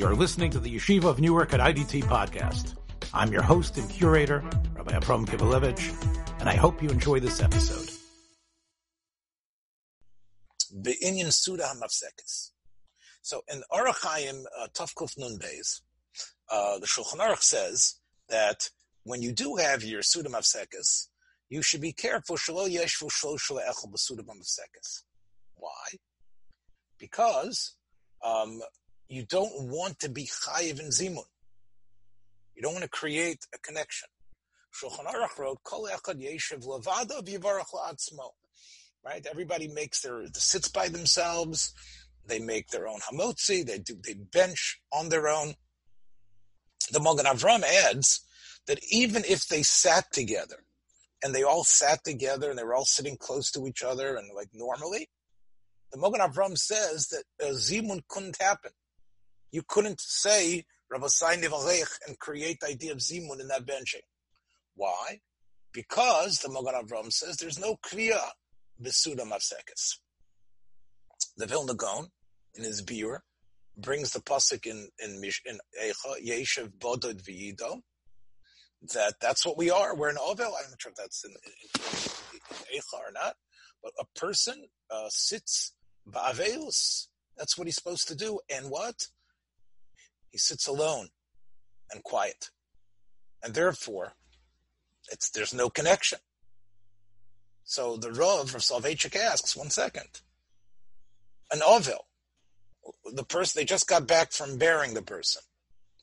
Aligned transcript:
You're 0.00 0.16
listening 0.16 0.50
to 0.52 0.58
the 0.58 0.74
Yeshiva 0.74 1.04
of 1.04 1.20
Newark 1.20 1.52
at 1.52 1.60
IDT 1.60 2.04
podcast. 2.04 2.74
I'm 3.12 3.30
your 3.30 3.42
host 3.42 3.76
and 3.76 3.86
curator, 3.90 4.42
Rabbi 4.72 4.96
Abram 4.96 5.26
Kivelevitz, 5.26 6.40
and 6.40 6.48
I 6.48 6.54
hope 6.56 6.82
you 6.82 6.88
enjoy 6.88 7.20
this 7.20 7.42
episode. 7.42 7.90
Be'inyan 10.80 11.30
Suda 11.30 11.64
HaMafsekes. 11.64 12.52
So 13.20 13.42
in 13.52 13.62
Orach 13.70 14.00
Chaim 14.02 14.46
uh, 14.58 14.68
Tafkuf 14.72 15.18
Nun 15.18 15.38
Beis, 15.38 15.82
uh, 16.50 16.78
the 16.78 16.86
Shulchan 16.86 17.18
Aruch 17.18 17.42
says 17.42 17.96
that 18.30 18.70
when 19.02 19.20
you 19.20 19.32
do 19.32 19.56
have 19.56 19.84
your 19.84 20.00
Suda 20.00 20.30
Mafsekes, 20.30 21.08
you 21.50 21.60
should 21.60 21.82
be 21.82 21.92
careful. 21.92 22.38
Shalo 22.38 22.66
yeshvu 22.66 23.10
shlo 23.10 23.36
echel 23.36 23.92
b'suda 23.92 24.20
Mafsekes. 24.20 25.02
Why? 25.56 25.98
Because 26.98 27.74
um, 28.24 28.62
you 29.10 29.24
don't 29.24 29.68
want 29.68 29.98
to 29.98 30.08
be 30.08 30.24
chayiv 30.24 30.78
in 30.78 30.86
zimun. 30.86 31.24
You 32.54 32.62
don't 32.62 32.72
want 32.72 32.84
to 32.84 32.90
create 32.90 33.44
a 33.52 33.58
connection. 33.58 34.08
Shulchan 34.72 35.04
Aruch 35.04 35.36
wrote, 35.36 35.58
Kol 35.64 35.88
echad 35.88 36.22
yeshiv 36.22 36.64
levada 36.64 37.20
v'yivarach 37.20 37.74
la'atzmo. 37.74 38.30
Right? 39.04 39.26
Everybody 39.28 39.66
makes 39.66 40.02
their, 40.02 40.24
sits 40.34 40.68
by 40.68 40.88
themselves. 40.88 41.74
They 42.24 42.38
make 42.38 42.68
their 42.68 42.86
own 42.86 43.00
hamotzi. 43.00 43.66
They 43.66 43.78
do, 43.78 43.96
they 44.06 44.14
bench 44.14 44.80
on 44.92 45.08
their 45.08 45.26
own. 45.26 45.54
The 46.92 47.00
Mogan 47.00 47.26
Avram 47.26 47.64
adds 47.64 48.24
that 48.68 48.78
even 48.92 49.24
if 49.28 49.48
they 49.48 49.64
sat 49.64 50.12
together, 50.12 50.64
and 51.22 51.34
they 51.34 51.42
all 51.42 51.64
sat 51.64 52.04
together 52.04 52.48
and 52.48 52.58
they 52.58 52.64
were 52.64 52.74
all 52.74 52.84
sitting 52.84 53.16
close 53.16 53.50
to 53.50 53.66
each 53.66 53.82
other 53.82 54.16
and 54.16 54.28
like 54.34 54.48
normally, 54.54 55.08
the 55.92 55.98
Mogan 55.98 56.20
Avram 56.20 56.56
says 56.56 57.08
that 57.08 57.24
a 57.40 57.50
zimun 57.52 58.02
couldn't 58.08 58.40
happen. 58.40 58.70
You 59.52 59.62
couldn't 59.66 60.00
say 60.00 60.64
Rabbi 60.90 61.08
and 62.06 62.18
create 62.18 62.58
the 62.60 62.68
idea 62.68 62.92
of 62.92 62.98
zimun 62.98 63.40
in 63.40 63.48
that 63.48 63.66
benching. 63.66 64.02
Why? 64.74 65.20
Because 65.72 66.38
the 66.38 66.48
Mogan 66.48 66.74
Avram 66.74 67.12
says 67.12 67.36
there's 67.36 67.58
no 67.58 67.76
kriya 67.76 68.20
besuda 68.82 69.20
mafsekes. 69.20 69.98
The 71.36 71.46
Vilna 71.46 71.74
Gaon, 71.74 72.08
in 72.54 72.64
his 72.64 72.82
biur, 72.82 73.18
brings 73.76 74.10
the 74.10 74.20
pasuk 74.20 74.66
in 74.66 74.88
in 74.98 75.22
in 75.46 75.58
Eicha 75.80 76.26
Yeshev 76.26 76.72
Bodod 76.78 77.22
V'Yido 77.22 77.82
that 78.94 79.14
that's 79.20 79.44
what 79.44 79.58
we 79.58 79.70
are. 79.70 79.94
We're 79.94 80.08
an 80.08 80.16
ovel. 80.18 80.46
I'm 80.46 80.70
not 80.70 80.80
sure 80.80 80.90
if 80.90 80.96
that's 80.96 81.24
in, 81.24 81.30
in, 81.30 81.52
in 82.42 82.80
Eicha 82.80 82.98
or 82.98 83.12
not, 83.12 83.34
but 83.82 83.92
a 83.98 84.18
person 84.18 84.66
uh, 84.90 85.08
sits 85.08 85.74
ba'avelus. 86.08 87.08
That's 87.36 87.56
what 87.56 87.66
he's 87.66 87.76
supposed 87.76 88.08
to 88.08 88.14
do. 88.14 88.40
And 88.50 88.70
what? 88.70 88.94
He 90.30 90.38
sits 90.38 90.66
alone 90.66 91.08
and 91.90 92.02
quiet. 92.02 92.50
And 93.42 93.54
therefore, 93.54 94.14
it's, 95.10 95.30
there's 95.30 95.54
no 95.54 95.68
connection. 95.68 96.18
So 97.64 97.96
the 97.96 98.12
Rav 98.12 98.54
of 98.54 98.60
Soloveitchik 98.62 99.16
asks, 99.16 99.56
one 99.56 99.70
second. 99.70 100.22
An 101.52 101.60
Ovil, 101.60 102.00
the 103.12 103.24
person, 103.24 103.60
they 103.60 103.64
just 103.64 103.88
got 103.88 104.06
back 104.06 104.32
from 104.32 104.58
burying 104.58 104.94
the 104.94 105.02
person. 105.02 105.42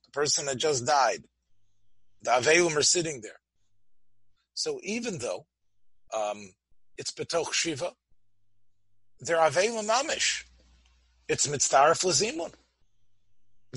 The 0.05 0.11
person 0.11 0.47
had 0.47 0.59
just 0.59 0.85
died. 0.85 1.23
The 2.21 2.31
Avelim 2.31 2.75
are 2.75 2.81
sitting 2.81 3.21
there. 3.21 3.39
So 4.53 4.79
even 4.83 5.19
though 5.19 5.45
um, 6.13 6.53
it's 6.97 7.11
Betoch 7.11 7.53
Shiva, 7.53 7.93
they're 9.19 9.37
Avelim 9.37 9.87
Amish. 9.87 10.43
It's 11.27 11.47
Mitzdarif 11.47 12.03
Lazimun. 12.05 12.53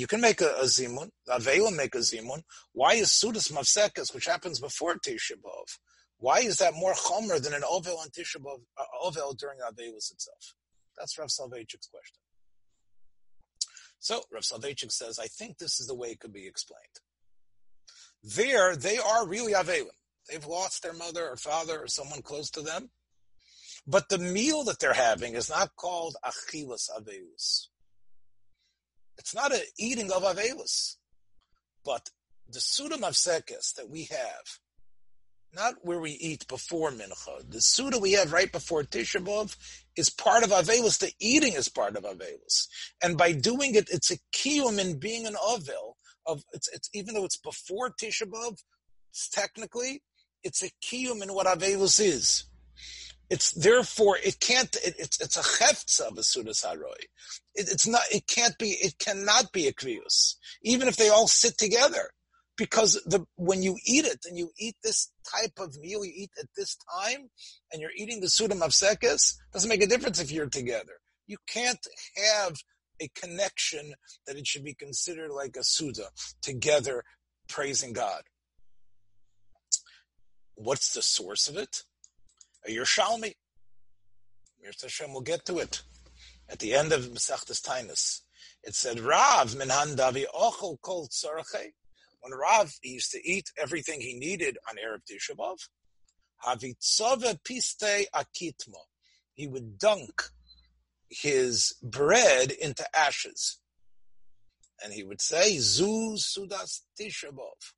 You 0.01 0.07
can 0.07 0.23
make 0.23 0.41
a, 0.41 0.49
a 0.63 0.65
zimun. 0.65 1.11
Avelim 1.29 1.77
make 1.77 1.95
a 1.95 1.99
zimun. 1.99 2.41
Why 2.73 2.95
is 2.95 3.09
Sudas 3.09 3.53
Mavsekas, 3.53 4.15
which 4.15 4.25
happens 4.25 4.59
before 4.59 4.95
Tisha 4.95 5.33
B'Av, 5.33 5.79
why 6.17 6.39
is 6.39 6.57
that 6.57 6.73
more 6.73 6.95
chomer 6.95 7.39
than 7.39 7.53
an 7.53 7.65
Ovel 7.71 7.99
on 7.99 8.09
Tisha 8.09 8.39
B'Av, 8.39 8.61
uh, 8.79 8.85
Ovel 9.07 9.35
during 9.35 9.59
Avelis 9.59 10.11
itself? 10.11 10.55
That's 10.97 11.19
Rav 11.19 11.29
Soloveitchik's 11.29 11.89
question. 11.89 12.23
So 13.99 14.23
Rav 14.33 14.43
Soloveitchik 14.43 14.91
says, 14.91 15.19
I 15.19 15.27
think 15.27 15.59
this 15.59 15.79
is 15.79 15.87
the 15.87 15.95
way 15.95 16.13
it 16.13 16.21
could 16.21 16.33
be 16.33 16.47
explained. 16.47 16.81
There, 18.23 18.77
they 18.77 18.97
are 18.97 19.29
really 19.29 19.53
Avelim. 19.53 19.99
They've 20.31 20.47
lost 20.47 20.83
their 20.83 20.95
mother 20.95 21.29
or 21.29 21.37
father 21.37 21.79
or 21.79 21.89
someone 21.89 22.23
close 22.23 22.49
to 22.53 22.63
them. 22.63 22.89
But 23.87 24.09
the 24.09 24.17
meal 24.17 24.65
that 24.65 24.79
they're 24.79 24.95
having 24.95 25.35
is 25.35 25.51
not 25.51 25.77
called 25.77 26.17
Achilas 26.25 26.89
Aveus. 26.89 27.67
It's 29.21 29.35
not 29.35 29.53
an 29.53 29.61
eating 29.79 30.11
of 30.11 30.23
Avelis. 30.23 30.97
But 31.85 32.09
the 32.51 32.59
Suda 32.59 32.97
Mafsekes 32.97 33.75
that 33.75 33.91
we 33.91 34.05
have, 34.05 34.47
not 35.55 35.75
where 35.83 36.01
we 36.01 36.13
eat 36.13 36.49
before 36.49 36.91
Mincha, 36.91 37.49
the 37.49 37.61
Suda 37.61 37.99
we 37.99 38.13
have 38.13 38.33
right 38.33 38.51
before 38.51 38.83
Tisha 38.83 39.23
B'Av 39.23 39.55
is 39.95 40.09
part 40.09 40.43
of 40.43 40.51
Avelis. 40.51 40.99
The 40.99 41.13
eating 41.21 41.53
is 41.53 41.69
part 41.69 41.97
of 41.97 42.05
Avelis. 42.05 42.67
And 43.03 43.19
by 43.19 43.33
doing 43.33 43.75
it, 43.75 43.91
it's 43.91 44.11
a 44.11 44.19
kiyum 44.35 44.79
in 44.79 44.99
being 44.99 45.27
an 45.27 45.35
Avel. 45.35 45.97
Of, 46.27 46.43
it's, 46.55 46.69
it's, 46.73 46.89
even 46.95 47.15
though 47.15 47.27
it's 47.27 47.37
before 47.37 47.91
Tisha 47.91 48.23
B'Av, 48.23 48.57
it's 49.11 49.29
technically, 49.29 50.03
it's 50.43 50.63
a 50.63 50.71
kiyum 50.83 51.23
in 51.23 51.35
what 51.35 51.47
Avelis 51.47 52.01
is. 52.01 52.45
It's 53.31 53.53
therefore 53.53 54.19
it 54.23 54.41
can't. 54.41 54.75
It, 54.85 54.95
it's 54.99 55.21
it's 55.21 55.37
a 55.37 55.41
cheftza 55.41 56.11
of 56.11 56.19
a 56.19 56.23
sudas 56.23 56.65
haroi. 56.65 57.05
It, 57.55 57.69
it's 57.71 57.87
not. 57.87 58.03
It 58.11 58.27
can't 58.27 58.59
be. 58.59 58.71
It 58.71 58.99
cannot 58.99 59.53
be 59.53 59.69
a 59.69 59.73
krius, 59.73 60.37
even 60.63 60.89
if 60.89 60.97
they 60.97 61.09
all 61.09 61.29
sit 61.29 61.57
together, 61.57 62.11
because 62.57 63.01
the 63.07 63.25
when 63.37 63.63
you 63.63 63.77
eat 63.87 64.05
it 64.05 64.19
and 64.25 64.37
you 64.37 64.51
eat 64.59 64.75
this 64.83 65.13
type 65.33 65.53
of 65.59 65.79
meal, 65.79 66.05
you 66.05 66.13
eat 66.15 66.31
at 66.41 66.49
this 66.57 66.77
time, 66.99 67.31
and 67.73 67.81
you're 67.81 67.93
eating 67.97 68.21
the 68.21 68.29
suda 68.29 68.57
mavsekes. 68.57 69.37
Doesn't 69.53 69.69
make 69.69 69.83
a 69.83 69.87
difference 69.87 70.21
if 70.21 70.33
you're 70.33 70.49
together. 70.49 70.99
You 71.29 71.37
can't 71.47 71.87
have 72.17 72.57
a 73.01 73.09
connection 73.15 73.95
that 74.27 74.37
it 74.37 74.47
should 74.47 74.65
be 74.65 74.75
considered 74.75 75.31
like 75.31 75.57
a 75.57 75.63
suda 75.63 76.09
together, 76.43 77.05
praising 77.49 77.93
God. 77.93 78.23
What's 80.57 80.93
the 80.93 81.01
source 81.01 81.49
of 81.49 81.57
it? 81.57 81.85
A 82.67 82.71
Yerushalmi. 82.71 83.35
Mirza 84.63 84.87
Hashem 84.87 85.13
will 85.13 85.21
get 85.21 85.45
to 85.47 85.59
it. 85.59 85.83
At 86.49 86.59
the 86.59 86.75
end 86.75 86.93
of 86.93 87.05
Masechtas 87.07 87.61
Tainus, 87.61 88.21
it 88.63 88.75
said, 88.75 89.01
Rav 89.01 89.55
minhan 89.55 89.97
davi 89.97 90.25
ochel 90.35 90.81
kol 90.83 91.09
tzorche. 91.09 91.73
When 92.21 92.33
Rav 92.33 92.73
used 92.83 93.13
to 93.13 93.27
eat 93.27 93.51
everything 93.57 94.01
he 94.01 94.19
needed 94.19 94.59
on 94.69 94.77
Erev 94.77 95.01
Tisha 95.11 95.37
B'Av, 95.37 95.59
havitzove 96.45 97.43
piste 97.45 98.07
akitmo. 98.15 98.81
He 99.33 99.47
would 99.47 99.79
dunk 99.79 100.25
his 101.09 101.75
bread 101.83 102.51
into 102.51 102.85
ashes. 102.95 103.59
And 104.83 104.93
he 104.93 105.03
would 105.03 105.21
say, 105.23 105.59
Zu 105.59 106.17
sudas 106.17 106.81
Tisha 107.01 107.31
B'Av. 107.31 107.73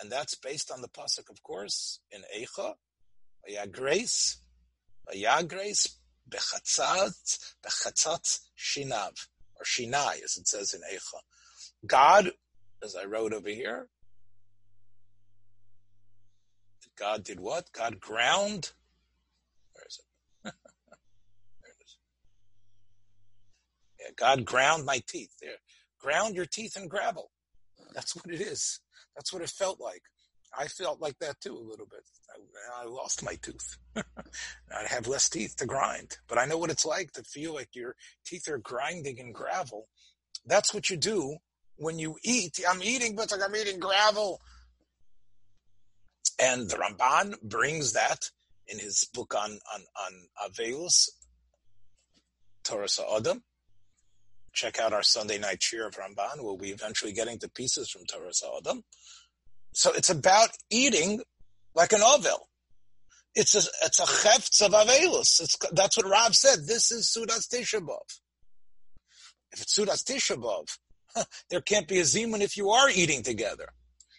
And 0.00 0.12
that's 0.12 0.34
based 0.34 0.70
on 0.70 0.82
the 0.82 0.88
pasuk, 0.88 1.30
of 1.30 1.42
course, 1.42 2.00
in 2.12 2.22
Eicha, 2.36 2.74
Vayagres, 3.48 4.36
Vayagres, 5.08 5.96
Bechatzat, 6.28 7.54
Bechatzat 7.64 8.40
Shinav, 8.58 9.26
or 9.56 9.64
Shinai, 9.64 10.22
as 10.24 10.36
it 10.36 10.48
says 10.48 10.74
in 10.74 10.80
Eicha. 10.80 11.20
God, 11.86 12.32
as 12.82 12.96
I 12.96 13.04
wrote 13.04 13.32
over 13.32 13.48
here, 13.48 13.88
God 16.98 17.24
did 17.24 17.40
what? 17.40 17.70
God 17.72 18.00
ground. 18.00 18.72
Where 19.72 19.84
is 19.86 20.00
it? 20.00 20.04
there 20.44 21.70
it 21.70 21.84
is. 21.84 21.96
Yeah, 24.00 24.10
God 24.16 24.44
ground 24.44 24.86
my 24.86 25.02
teeth. 25.06 25.34
There, 25.40 25.50
ground 26.00 26.34
your 26.34 26.46
teeth 26.46 26.76
in 26.76 26.88
gravel. 26.88 27.30
That's 27.94 28.16
what 28.16 28.32
it 28.32 28.40
is. 28.40 28.80
That's 29.14 29.32
what 29.32 29.42
it 29.42 29.50
felt 29.50 29.80
like. 29.80 30.02
I 30.58 30.68
felt 30.68 31.00
like 31.00 31.18
that 31.18 31.40
too 31.40 31.56
a 31.56 31.68
little 31.68 31.86
bit. 31.86 32.00
I, 32.30 32.82
I 32.82 32.86
lost 32.86 33.24
my 33.24 33.34
tooth. 33.42 33.76
I 33.96 34.02
have 34.88 35.06
less 35.06 35.28
teeth 35.28 35.56
to 35.58 35.66
grind, 35.66 36.18
but 36.28 36.38
I 36.38 36.46
know 36.46 36.58
what 36.58 36.70
it's 36.70 36.86
like 36.86 37.12
to 37.12 37.22
feel 37.22 37.54
like 37.54 37.70
your 37.74 37.94
teeth 38.24 38.48
are 38.48 38.58
grinding 38.58 39.18
in 39.18 39.32
gravel. 39.32 39.88
That's 40.46 40.72
what 40.72 40.90
you 40.90 40.96
do 40.96 41.36
when 41.76 41.98
you 41.98 42.16
eat. 42.24 42.60
I'm 42.68 42.82
eating, 42.82 43.14
but 43.14 43.24
it's 43.24 43.32
like 43.32 43.42
I'm 43.44 43.56
eating 43.56 43.78
gravel. 43.78 44.40
And 46.38 46.68
the 46.68 46.76
Ramban 46.76 47.40
brings 47.42 47.92
that 47.92 48.30
in 48.68 48.78
his 48.78 49.08
book 49.12 49.34
on 49.34 49.58
on 49.74 49.80
on 50.04 50.50
Avelus, 50.50 51.08
Toras 52.64 52.98
Ha'adam. 52.98 53.42
Check 54.52 54.80
out 54.80 54.92
our 54.92 55.02
Sunday 55.02 55.38
night 55.38 55.60
shiur 55.60 55.86
of 55.86 55.96
Ramban. 55.96 56.42
We'll 56.42 56.56
be 56.56 56.70
eventually 56.70 57.12
getting 57.12 57.38
to 57.40 57.48
pieces 57.48 57.90
from 57.90 58.02
Toras 58.04 58.42
Ha'adam. 58.42 58.82
So 59.76 59.92
it's 59.92 60.08
about 60.08 60.48
eating 60.70 61.20
like 61.74 61.92
an 61.92 62.00
ovel. 62.02 62.48
It's 63.34 63.54
a 63.54 63.58
it's 63.84 64.00
a 64.00 64.04
cheftz 64.04 64.64
of 64.64 64.72
avelus. 64.72 65.38
It's 65.38 65.58
that's 65.70 65.98
what 65.98 66.08
Rav 66.08 66.34
said. 66.34 66.60
This 66.66 66.90
is 66.90 67.14
sudas 67.14 67.46
tishabov. 67.46 68.20
If 69.52 69.60
it's 69.60 69.78
sudas 69.78 70.02
tishabov, 70.02 70.78
there 71.50 71.60
can't 71.60 71.86
be 71.86 71.98
a 71.98 72.04
zimun 72.04 72.40
if 72.40 72.56
you 72.56 72.70
are 72.70 72.88
eating 72.88 73.22
together. 73.22 73.68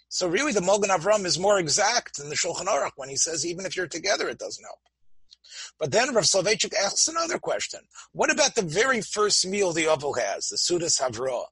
So 0.10 0.28
really, 0.28 0.52
the 0.54 0.62
Mogan 0.62 0.92
Avram 0.92 1.26
is 1.26 1.40
more 1.40 1.58
exact 1.58 2.18
than 2.18 2.30
the 2.30 2.36
Shulchan 2.36 2.68
Aruch 2.68 2.92
when 2.96 3.10
he 3.10 3.18
says 3.18 3.44
even 3.44 3.66
if 3.66 3.76
you're 3.76 3.88
together, 3.88 4.30
it 4.30 4.38
doesn't 4.38 4.64
help. 4.64 4.78
But 5.80 5.92
then 5.92 6.14
Rav 6.14 6.26
Soloveitchik 6.26 6.76
asks 6.76 7.08
another 7.08 7.40
question. 7.40 7.80
What 8.12 8.32
about 8.32 8.54
the 8.54 8.62
very 8.62 9.02
first 9.02 9.48
meal 9.48 9.74
the 9.74 9.88
Ovel 9.88 10.14
has, 10.14 10.50
the 10.50 10.58
Sudas 10.58 11.02
Havra? 11.02 11.46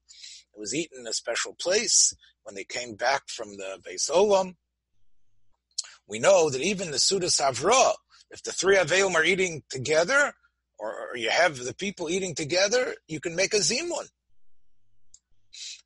It 0.53 0.59
was 0.59 0.75
eaten 0.75 0.99
in 0.99 1.07
a 1.07 1.13
special 1.13 1.55
place 1.59 2.13
when 2.45 2.55
they 2.55 2.63
came 2.63 2.95
back 2.95 3.23
from 3.27 3.57
the 3.57 3.79
Beis 3.85 4.09
Olam. 4.09 4.55
We 6.07 6.19
know 6.19 6.49
that 6.49 6.61
even 6.61 6.91
the 6.91 6.97
Sudas 6.97 7.41
Havra, 7.41 7.93
if 8.29 8.43
the 8.43 8.51
three 8.51 8.77
Avelim 8.77 9.15
are 9.15 9.23
eating 9.23 9.63
together, 9.69 10.33
or, 10.77 11.15
you 11.15 11.29
have 11.29 11.57
the 11.57 11.73
people 11.73 12.09
eating 12.09 12.35
together, 12.35 12.95
you 13.07 13.19
can 13.19 13.35
make 13.35 13.53
a 13.53 13.57
zimun. 13.57 14.07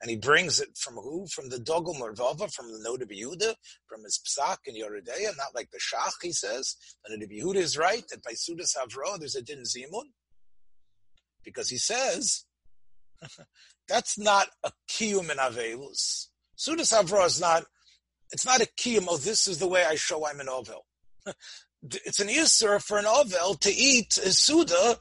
And 0.02 0.10
he 0.10 0.18
brings 0.18 0.60
it 0.60 0.70
from 0.78 0.96
who? 0.96 1.28
From 1.28 1.50
the 1.50 1.60
Dogel 1.60 1.96
Mervava, 1.96 2.52
from 2.52 2.72
the 2.72 2.80
Noda 2.80 3.04
Yehuda, 3.04 3.54
from 3.88 4.04
his 4.04 4.20
Psak 4.26 4.58
and 4.68 4.76
Yoreh 4.76 5.06
De'ah, 5.06 5.38
not 5.38 5.54
like 5.54 5.70
the 5.72 5.78
Shach, 5.80 6.14
he 6.22 6.32
says. 6.32 6.76
The 7.06 7.28
Yehuda 7.28 7.58
is 7.58 7.78
right 7.78 8.04
that 8.10 8.24
by 8.24 8.32
Sudas 8.32 8.76
Havra 8.76 9.20
there's 9.20 9.36
a 9.36 9.42
Din 9.42 9.64
Zimun. 9.64 10.10
Because 11.44 11.70
he 11.70 11.78
says, 11.78 12.46
that's 13.88 14.18
not 14.18 14.48
a 14.64 14.72
Kiyum 14.90 15.30
in 15.30 15.38
Avelus. 15.38 16.29
Sudas 16.60 16.92
Havra 16.92 17.26
is 17.26 17.40
not, 17.40 17.64
it's 18.32 18.46
not 18.46 18.62
a 18.62 18.68
Kiyum, 18.78 19.06
oh, 19.08 19.18
this 19.18 19.48
is 19.48 19.60
the 19.60 19.68
way 19.68 19.86
I 19.86 19.96
show 19.96 20.28
I'm 20.28 20.42
an 20.42 20.50
Ovel. 20.50 20.86
it's 21.84 22.20
an 22.20 22.28
Isser 22.28 22.84
for 22.84 22.98
an 22.98 23.06
Ovel 23.06 23.56
to 23.56 23.72
eat 23.72 24.18
a 24.18 24.32
Suda 24.32 24.98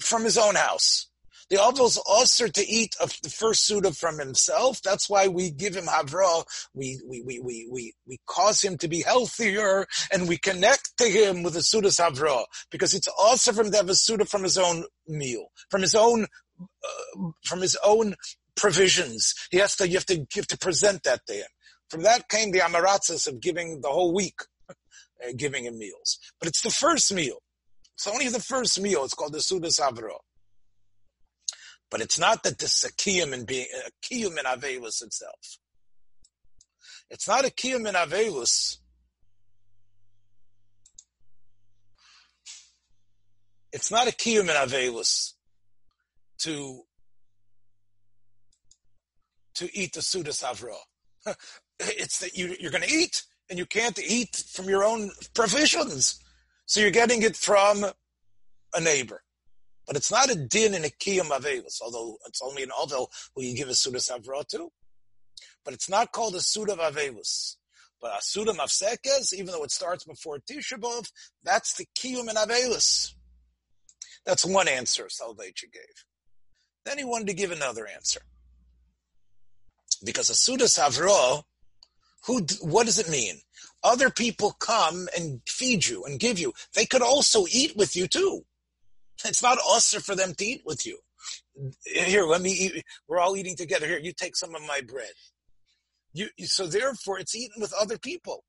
from 0.00 0.24
his 0.24 0.38
own 0.38 0.54
house. 0.54 1.08
The 1.50 1.60
Ovel's 1.60 1.98
also 1.98 2.46
to 2.46 2.66
eat 2.66 2.94
a, 3.00 3.08
the 3.24 3.28
first 3.28 3.66
Suda 3.66 3.92
from 3.92 4.18
himself. 4.18 4.80
That's 4.82 5.10
why 5.10 5.26
we 5.26 5.50
give 5.50 5.74
him 5.74 5.86
Havra. 5.86 6.44
We, 6.74 7.00
we, 7.06 7.22
we, 7.22 7.40
we, 7.40 7.68
we, 7.70 7.92
we 8.06 8.20
cause 8.26 8.62
him 8.62 8.78
to 8.78 8.88
be 8.88 9.02
healthier 9.02 9.86
and 10.12 10.28
we 10.28 10.38
connect 10.38 10.96
to 10.98 11.08
him 11.08 11.42
with 11.42 11.54
the 11.54 11.62
Suda's 11.62 11.98
Havra 11.98 12.44
because 12.70 12.94
it's 12.94 13.08
also 13.18 13.52
from 13.52 13.70
to 13.72 13.76
have 13.76 13.90
a 13.90 13.96
Suda 13.96 14.24
from 14.24 14.44
his 14.44 14.56
own 14.56 14.84
meal, 15.08 15.48
from 15.70 15.82
his 15.82 15.96
own, 15.96 16.26
uh, 16.62 17.30
from 17.44 17.60
his 17.60 17.76
own 17.84 18.14
provisions. 18.60 19.34
He 19.50 19.58
has 19.58 19.74
to, 19.76 19.88
you 19.88 19.94
have 19.94 20.06
to, 20.06 20.16
you 20.16 20.26
have 20.36 20.46
to 20.48 20.58
present 20.58 21.02
that 21.04 21.26
to 21.26 21.32
him. 21.32 21.46
From 21.88 22.02
that 22.02 22.28
came 22.28 22.52
the 22.52 22.60
Amaratzas 22.60 23.26
of 23.26 23.40
giving 23.40 23.80
the 23.80 23.88
whole 23.88 24.14
week, 24.14 24.40
uh, 24.68 24.74
giving 25.36 25.64
him 25.64 25.78
meals. 25.78 26.18
But 26.38 26.48
it's 26.48 26.62
the 26.62 26.70
first 26.70 27.12
meal. 27.12 27.38
It's 27.96 28.06
only 28.06 28.28
the 28.28 28.40
first 28.40 28.80
meal. 28.80 29.04
It's 29.04 29.14
called 29.14 29.32
the 29.32 29.38
Sudas 29.38 29.80
Havra. 29.80 30.16
But 31.90 32.00
it's 32.00 32.18
not 32.18 32.44
that 32.44 32.58
this 32.58 32.84
is 32.84 32.90
a 32.90 32.92
kiyum 32.92 33.32
in 33.32 33.44
being 33.44 33.66
a 33.74 33.90
kiyum 34.06 34.38
in 34.38 34.44
avelus 34.44 35.02
itself. 35.02 35.58
It's 37.10 37.26
not 37.26 37.44
a 37.44 37.50
kiyum 37.50 37.88
in 37.88 37.94
avelus. 37.94 38.76
It's 43.72 43.90
not 43.90 44.06
a 44.06 44.12
kiyum 44.12 44.42
in 44.42 44.48
avelus 44.48 45.32
to 46.38 46.82
to 49.54 49.68
eat 49.76 49.92
the 49.94 50.00
sudas 50.00 50.42
avra. 50.44 50.76
It's 51.82 52.18
that 52.18 52.36
you, 52.36 52.54
you're 52.60 52.70
going 52.70 52.84
to 52.86 52.94
eat 52.94 53.22
and 53.48 53.58
you 53.58 53.64
can't 53.64 53.98
eat 53.98 54.44
from 54.52 54.68
your 54.68 54.84
own 54.84 55.10
provisions. 55.34 56.22
So 56.66 56.78
you're 56.80 56.90
getting 56.90 57.22
it 57.22 57.36
from 57.36 57.84
a 58.74 58.80
neighbor. 58.80 59.22
But 59.86 59.96
it's 59.96 60.10
not 60.10 60.30
a 60.30 60.36
din 60.36 60.74
in 60.74 60.84
a 60.84 60.88
kiyum 60.88 61.30
avelus, 61.30 61.80
although 61.82 62.16
it's 62.26 62.42
only 62.42 62.62
an 62.62 62.70
ovel 62.78 63.10
who 63.34 63.42
you 63.42 63.56
give 63.56 63.68
a 63.68 63.74
suda 63.74 63.98
savra 63.98 64.46
to. 64.48 64.70
But 65.64 65.74
it's 65.74 65.88
not 65.88 66.12
called 66.12 66.34
a 66.34 66.40
suda 66.40 66.76
avelus. 66.76 67.56
But 68.00 68.12
a 68.18 68.22
suda 68.22 68.52
mafsekes, 68.52 69.32
even 69.32 69.46
though 69.46 69.64
it 69.64 69.72
starts 69.72 70.04
before 70.04 70.38
Tisha 70.38 70.78
B'Av, 70.78 71.10
that's 71.42 71.74
the 71.74 71.86
kiyum 71.98 72.30
in 72.30 72.36
avelus. 72.36 73.14
That's 74.24 74.44
one 74.44 74.68
answer 74.68 75.04
Soloveitchik 75.06 75.72
gave. 75.72 76.04
Then 76.84 76.98
he 76.98 77.04
wanted 77.04 77.26
to 77.28 77.34
give 77.34 77.50
another 77.50 77.86
answer. 77.86 78.20
Because 80.04 80.30
a 80.30 80.34
suda 80.34 80.66
who, 82.26 82.46
what 82.60 82.86
does 82.86 82.98
it 82.98 83.08
mean? 83.08 83.36
Other 83.82 84.10
people 84.10 84.52
come 84.60 85.08
and 85.16 85.40
feed 85.46 85.86
you 85.86 86.04
and 86.04 86.20
give 86.20 86.38
you. 86.38 86.52
They 86.74 86.84
could 86.84 87.02
also 87.02 87.46
eat 87.50 87.76
with 87.76 87.96
you 87.96 88.06
too. 88.06 88.44
It's 89.24 89.42
not 89.42 89.58
usher 89.68 90.00
for 90.00 90.14
them 90.14 90.34
to 90.34 90.44
eat 90.44 90.62
with 90.64 90.86
you. 90.86 90.98
Here, 91.84 92.24
let 92.24 92.40
me 92.40 92.52
eat. 92.52 92.84
We're 93.08 93.20
all 93.20 93.36
eating 93.36 93.56
together. 93.56 93.86
Here, 93.86 93.98
you 93.98 94.12
take 94.12 94.36
some 94.36 94.54
of 94.54 94.62
my 94.66 94.80
bread. 94.80 95.12
You, 96.12 96.28
so 96.40 96.66
therefore, 96.66 97.18
it's 97.18 97.34
eaten 97.34 97.60
with 97.60 97.72
other 97.78 97.98
people. 97.98 98.44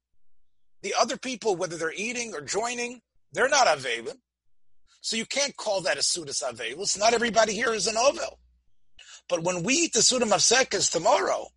The 0.82 0.94
other 1.00 1.18
people, 1.18 1.56
whether 1.56 1.78
they're 1.78 1.94
eating 1.94 2.34
or 2.34 2.42
joining, 2.42 3.02
they're 3.34 3.50
not 3.50 3.68
avelim. 3.68 4.18
So 5.02 5.16
you 5.16 5.26
can't 5.26 5.56
call 5.56 5.82
that 5.82 5.98
a 5.98 6.02
sudas 6.02 6.44
avelus. 6.44 6.98
Not 6.98 7.14
everybody 7.14 7.54
here 7.54 7.74
is 7.74 7.88
an 7.88 7.96
ovel. 7.98 8.40
But 9.32 9.44
when 9.44 9.64
we 9.64 9.74
eat 9.76 9.94
the 9.94 10.02
suda 10.02 10.26
mafsekas 10.26 10.92
tomorrow, 10.92 11.48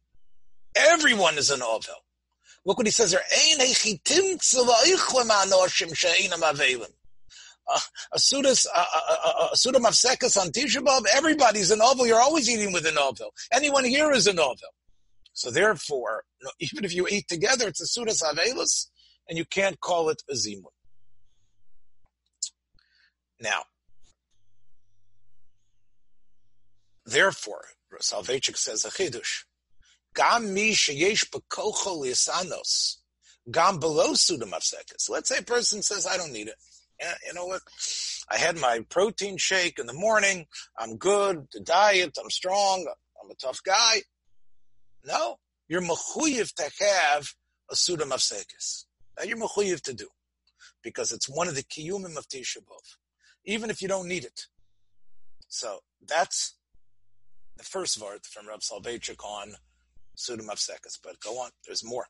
everyone 0.77 1.37
is 1.39 1.51
an 1.51 1.61
ovel. 1.61 1.97
Look 2.65 2.79
what 2.79 2.87
he 2.87 2.93
says 2.93 3.11
there 3.11 3.21
uh, 7.67 7.81
a 8.13 8.19
sudas 8.19 8.67
uh, 8.73 8.85
uh, 8.85 9.49
a 9.53 9.57
suda 9.57 9.81
mafsekas 9.81 10.41
on 10.41 10.49
Tisha 10.53 10.85
B'av, 10.85 11.05
everybody's 11.13 11.73
a 11.73 11.77
novel. 11.77 12.07
You're 12.07 12.21
always 12.21 12.49
eating 12.49 12.73
with 12.73 12.87
a 12.87 12.93
novel. 12.93 13.35
Anyone 13.53 13.85
here 13.85 14.13
is 14.13 14.29
a 14.29 14.33
novel. 14.33 14.69
So 15.33 15.51
therefore, 15.51 16.23
even 16.61 16.85
if 16.85 16.95
you 16.95 17.09
eat 17.09 17.27
together, 17.27 17.67
it's 17.67 17.81
a 17.81 18.01
sudas 18.01 18.23
avelus, 18.23 18.87
and 19.29 19.37
you 19.37 19.45
can't 19.45 19.81
call 19.81 20.11
it 20.11 20.23
a 20.31 20.35
zimun. 20.35 20.71
Now, 23.41 23.65
therefore, 27.15 27.65
Soloveitchik 28.01 28.57
says 28.57 28.85
a 28.85 28.91
chidush. 28.91 29.45
Gam 30.15 30.53
mi 30.53 30.73
sheyesh 30.73 31.31
bekocho 31.31 32.03
lisanos. 32.03 32.97
Gam 33.51 33.79
below 33.79 34.15
suda 34.15 34.47
mafsekas. 34.47 35.09
Let's 35.09 35.29
say 35.29 35.39
a 35.39 35.43
person 35.43 35.83
says, 35.83 36.07
I 36.07 36.17
don't 36.17 36.33
need 36.33 36.49
it 36.49 36.57
you 37.27 37.35
know 37.35 37.47
what? 37.47 37.63
I 38.31 38.39
had 38.39 38.59
my 38.59 38.81
protein 38.89 39.37
shake 39.37 39.79
in 39.79 39.87
the 39.87 39.93
morning. 39.93 40.47
I'm 40.79 40.97
good. 40.97 41.47
The 41.53 41.61
diet. 41.61 42.17
I'm 42.23 42.31
strong. 42.31 42.87
I'm 43.23 43.31
a 43.31 43.35
tough 43.35 43.61
guy. 43.65 44.03
No, 45.05 45.37
you're 45.69 45.83
mechuyev 45.83 46.53
to 46.55 46.71
have 46.81 47.29
a 47.71 47.77
suda 47.77 48.05
mafsekis. 48.05 48.85
That 49.17 49.29
you're 49.29 49.39
mechuyev 49.39 49.83
to 49.83 49.95
do 49.95 50.09
because 50.83 51.13
it's 51.13 51.29
one 51.29 51.49
of 51.49 51.55
the 51.55 51.63
kiyumim 51.63 52.17
of 52.17 52.29
Tisha 52.29 52.59
B'av, 52.59 52.97
even 53.45 53.71
if 53.71 53.83
you 53.83 53.89
don't 53.89 54.09
need 54.09 54.25
it. 54.25 54.47
So 55.49 55.81
that's 56.07 56.57
the 57.57 57.65
first 57.65 58.01
word 58.01 58.27
from 58.27 58.49
Rab 58.49 58.61
Soloveitchik 58.61 59.25
on 59.25 59.55
suda 60.15 60.43
mafsekis. 60.43 60.99
But 61.03 61.21
go 61.21 61.39
on, 61.39 61.51
there's 61.67 61.85
more. 61.85 62.07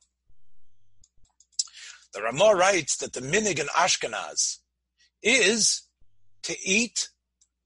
The 2.13 2.21
Ramah 2.21 2.55
writes 2.55 2.97
that 2.97 3.13
the 3.13 3.21
minig 3.21 3.59
in 3.59 3.67
Ashkenaz 3.67 4.59
is 5.21 5.83
to 6.43 6.55
eat 6.63 7.09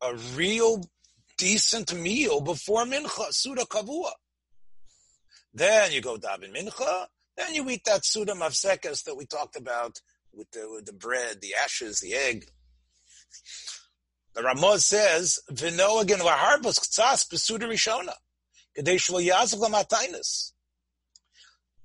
a 0.02 0.16
real 0.36 0.90
decent 1.38 1.94
meal 1.94 2.42
before 2.42 2.86
mincha, 2.86 3.32
suda 3.32 3.66
kavua. 3.66 4.12
Then 5.54 5.92
you 5.92 6.02
go 6.02 6.18
daven 6.18 6.56
mincha, 6.56 7.06
then 7.38 7.54
you 7.54 7.70
eat 7.70 7.84
that 7.86 8.06
suda 8.06 8.34
mafsekas 8.34 9.04
that 9.04 9.16
we 9.16 9.26
talked 9.26 9.56
about 9.56 10.00
with 10.34 10.50
the, 10.52 10.68
with 10.70 10.86
the 10.86 10.94
bread, 10.94 11.42
the 11.42 11.54
ashes, 11.56 12.00
the 12.00 12.14
egg. 12.14 12.50
The 14.42 14.78
says, 14.78 15.40
"V'no 15.52 16.02
again 16.02 16.20
ktsas 16.20 17.28
besuda 17.28 17.68
rishona, 17.68 18.14
kadesh 18.74 19.10
lo 19.10 19.20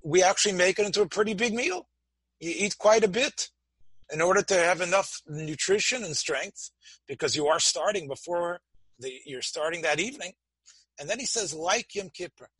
We 0.02 0.22
actually 0.22 0.52
make 0.52 0.78
it 0.78 0.86
into 0.86 1.02
a 1.02 1.08
pretty 1.08 1.34
big 1.34 1.52
meal. 1.52 1.88
You 2.38 2.54
eat 2.56 2.78
quite 2.78 3.02
a 3.02 3.08
bit 3.08 3.50
in 4.08 4.20
order 4.20 4.40
to 4.42 4.54
have 4.54 4.80
enough 4.80 5.20
nutrition 5.26 6.04
and 6.04 6.16
strength, 6.16 6.70
because 7.08 7.34
you 7.34 7.48
are 7.48 7.58
starting 7.58 8.06
before 8.06 8.60
the, 9.00 9.12
you're 9.26 9.42
starting 9.42 9.82
that 9.82 9.98
evening. 9.98 10.34
And 11.00 11.10
then 11.10 11.18
he 11.18 11.26
says, 11.26 11.54
like 11.54 11.92
Yom 11.96 12.10
Kippur. 12.10 12.50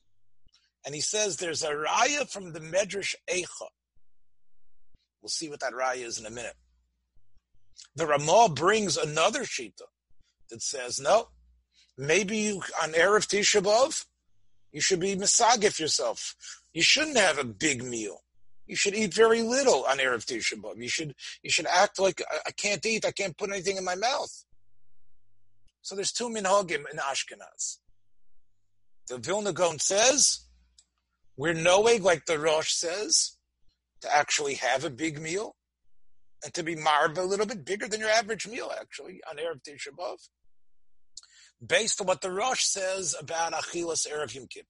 And 0.84 0.94
he 0.94 1.00
says 1.00 1.36
there's 1.36 1.62
a 1.62 1.70
raya 1.70 2.28
from 2.28 2.52
the 2.52 2.60
Medrash 2.60 3.14
Eicha. 3.30 3.68
We'll 5.22 5.28
see 5.28 5.48
what 5.48 5.60
that 5.60 5.72
raya 5.72 6.04
is 6.04 6.18
in 6.18 6.26
a 6.26 6.30
minute. 6.30 6.56
The 7.96 8.06
Ramah 8.06 8.50
brings 8.54 8.96
another 8.96 9.44
shita 9.44 9.82
that 10.50 10.62
says, 10.62 11.00
no, 11.00 11.28
maybe 11.96 12.36
you, 12.36 12.62
on 12.82 12.92
Erev 12.92 13.26
Tisha 13.26 13.62
B'Av, 13.62 14.04
you 14.72 14.80
should 14.80 15.00
be 15.00 15.16
misagif 15.16 15.78
yourself. 15.78 16.34
You 16.72 16.82
shouldn't 16.82 17.16
have 17.16 17.38
a 17.38 17.44
big 17.44 17.84
meal 17.84 18.24
you 18.66 18.76
should 18.76 18.94
eat 18.94 19.12
very 19.12 19.42
little 19.42 19.84
on 19.84 19.98
Erev 19.98 20.24
Tisha 20.24 20.60
B'Av. 20.60 20.80
You 20.80 20.88
should, 20.88 21.14
you 21.42 21.50
should 21.50 21.66
act 21.66 21.98
like 21.98 22.22
I, 22.46 22.50
can't 22.50 22.84
eat, 22.86 23.04
I 23.04 23.10
can't 23.10 23.36
put 23.36 23.50
anything 23.50 23.76
in 23.76 23.84
my 23.84 23.94
mouth. 23.94 24.44
So 25.82 25.94
there's 25.94 26.12
two 26.12 26.28
minhagim 26.28 26.84
in 26.90 26.98
Ashkenaz. 26.98 27.78
The 29.08 29.18
Vilna 29.18 29.52
Gaon 29.52 29.78
says, 29.78 30.46
we're 31.36 31.52
knowing, 31.52 32.02
like 32.02 32.24
the 32.24 32.38
Rosh 32.38 32.72
says, 32.72 33.36
to 34.00 34.14
actually 34.14 34.54
have 34.54 34.84
a 34.84 34.90
big 34.90 35.20
meal 35.20 35.56
and 36.44 36.52
to 36.54 36.62
be 36.62 36.76
marba 36.76 37.18
a 37.18 37.22
little 37.22 37.46
bit 37.46 37.64
bigger 37.64 37.88
than 37.88 38.00
your 38.00 38.10
average 38.10 38.46
meal, 38.46 38.70
actually, 38.78 39.20
on 39.28 39.36
Erev 39.36 39.62
Tisha 39.62 39.88
B'Av, 39.98 40.18
based 41.66 42.00
on 42.00 42.06
what 42.06 42.20
the 42.20 42.30
Rosh 42.30 42.64
says 42.64 43.16
about 43.18 43.54
Achilas 43.54 44.06
Erev 44.06 44.34
Yom 44.34 44.46
Kippur. 44.46 44.68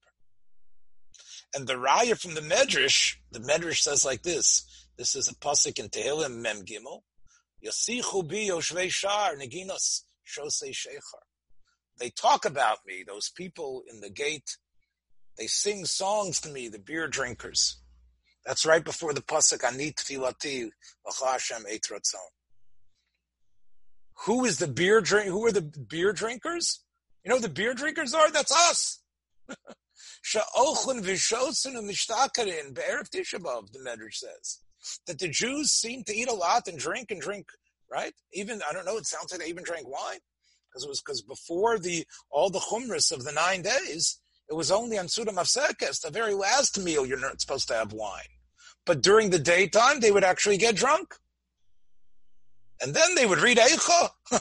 And 1.54 1.66
the 1.66 1.75
Raya 1.75 2.19
from 2.19 2.35
the 2.35 2.40
Medrash, 2.40 3.16
the 3.31 3.40
Medrash 3.40 3.78
says 3.78 4.04
like 4.04 4.23
this, 4.23 4.87
this 4.97 5.16
is 5.16 5.28
a 5.28 5.35
pasuk 5.35 5.78
in 5.78 5.88
Tehillim 5.88 6.37
Mem 6.40 6.62
Gimel, 6.64 7.02
Yasichu 7.64 8.26
bi 8.28 8.49
yoshvei 8.49 8.90
shar 8.90 9.35
neginos 9.35 10.02
shosei 10.26 10.71
shechar. 10.71 11.25
They 11.99 12.11
talk 12.11 12.45
about 12.45 12.78
me, 12.87 13.04
those 13.07 13.31
people 13.31 13.83
in 13.88 14.00
the 14.00 14.11
gate. 14.11 14.57
They 15.38 15.47
sing 15.47 15.85
songs 15.85 16.40
to 16.40 16.49
me, 16.49 16.69
the 16.69 16.78
beer 16.78 17.09
drinkers. 17.09 17.76
That's 18.47 18.67
right 18.67 18.85
before 18.85 19.15
the 19.15 19.23
pasuk 19.23 19.61
Anit 19.61 19.95
Tfilati 19.97 20.71
Hashem. 21.25 21.65
Who 24.27 24.45
is 24.45 24.59
the 24.59 24.69
beer 24.69 25.01
drink? 25.01 25.29
Who 25.29 25.45
are 25.47 25.53
the 25.53 25.63
beer 25.63 26.13
drinkers? 26.13 26.81
You 27.25 27.31
know 27.31 27.39
the 27.39 27.49
beer 27.49 27.75
drinkers 27.75 28.15
are? 28.15 28.31
That's 28.31 28.53
us. 28.53 29.01
Sha'ochlin 30.25 31.03
v'shosin 31.03 31.75
u'mishtakarin 31.75 32.75
be'erev. 32.75 33.11
The 33.11 33.79
Medrash 33.79 34.17
says. 34.17 34.61
That 35.07 35.19
the 35.19 35.29
Jews 35.29 35.73
seem 35.73 36.05
to 36.05 36.15
eat 36.15 36.29
a 36.29 36.35
lot 36.35 36.69
and 36.69 36.79
drink 36.79 37.11
and 37.11 37.21
drink, 37.21 37.47
right? 37.91 38.13
Even, 38.35 38.61
I 38.69 38.75
don't 38.75 38.85
know, 38.85 38.99
it 38.99 39.07
sounds 39.07 39.33
like 39.33 39.41
they 39.41 39.49
even 39.49 39.65
drank 39.65 39.89
wine. 39.89 40.19
Because 40.69 40.85
it 40.85 40.89
was 40.89 41.01
because 41.01 41.23
before 41.23 41.79
the 41.79 42.05
all 42.31 42.51
the 42.51 42.59
chumras 42.59 43.13
of 43.13 43.25
the 43.25 43.33
nine 43.33 43.63
days, 43.63 44.21
it 44.51 44.55
was 44.55 44.71
only 44.71 44.99
on 44.99 45.09
Suda 45.09 45.31
Mafsekes, 45.31 46.01
the 46.03 46.11
very 46.11 46.35
last 46.35 46.79
meal 46.79 47.07
you're 47.07 47.19
not 47.19 47.41
supposed 47.41 47.69
to 47.69 47.75
have 47.75 47.93
wine. 47.93 48.34
But 48.87 49.03
during 49.03 49.31
the 49.31 49.38
daytime, 49.38 50.00
they 50.00 50.11
would 50.11 50.25
actually 50.25 50.59
get 50.59 50.76
drunk. 50.76 51.14
And 52.81 52.95
then 52.95 53.14
they 53.14 53.26
would 53.26 53.38
read 53.38 53.59
Eicha. 53.59 54.11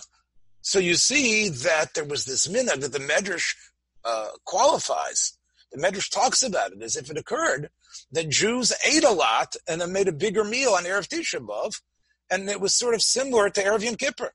so 0.62 0.80
you 0.80 0.96
see 0.96 1.50
that 1.50 1.94
there 1.94 2.04
was 2.04 2.26
this 2.26 2.48
minhag 2.48 2.82
that 2.82 2.92
the 2.92 3.00
Medrash 3.00 3.56
uh, 4.04 4.30
qualifies. 4.44 5.38
The 5.72 5.82
Medrash 5.82 6.12
talks 6.12 6.44
about 6.44 6.74
it 6.74 6.82
as 6.82 6.96
if 6.96 7.10
it 7.10 7.18
occurred 7.18 7.70
that 8.12 8.30
Jews 8.30 8.74
ate 8.86 9.04
a 9.04 9.12
lot 9.12 9.56
and 9.68 9.80
then 9.80 9.92
made 9.92 10.08
a 10.08 10.14
bigger 10.14 10.44
meal 10.44 10.72
on 10.72 10.84
Erev 10.84 11.08
Tisha 11.08 11.40
B'Av, 11.40 11.82
and 12.30 12.50
it 12.50 12.60
was 12.60 12.74
sort 12.74 12.96
of 12.96 13.02
similar 13.02 13.50
to 13.50 13.64
Erev 13.64 13.84
Yom 13.84 13.96
Kippur. 13.96 14.32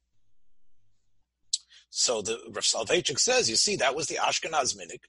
So 1.91 2.23
the 2.23 2.39
Rav 2.53 2.65
Soloveitchik 2.65 3.19
says, 3.19 3.49
you 3.49 3.57
see, 3.57 3.77
that 3.77 3.97
was 3.97 4.07
the 4.07 4.17
Ashkenaz 4.17 4.77
minig, 4.77 5.01